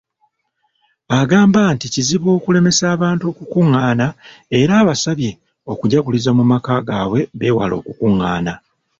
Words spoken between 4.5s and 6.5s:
era abasabye okujaguliza mu